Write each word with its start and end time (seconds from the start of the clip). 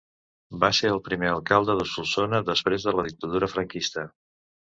Va 0.61 0.69
ser 0.77 0.87
el 0.93 1.01
primer 1.07 1.29
alcalde 1.31 1.75
de 1.81 1.85
Solsona 1.91 2.41
després 2.49 2.89
de 2.89 2.95
la 3.01 3.07
Dictadura 3.11 3.53
franquista. 3.53 4.09